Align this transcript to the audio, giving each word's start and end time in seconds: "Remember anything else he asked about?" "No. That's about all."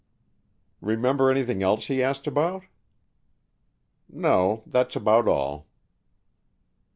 "Remember 0.81 1.29
anything 1.29 1.61
else 1.61 1.85
he 1.85 2.01
asked 2.01 2.25
about?" 2.25 2.63
"No. 4.09 4.63
That's 4.65 4.95
about 4.95 5.27
all." 5.27 5.67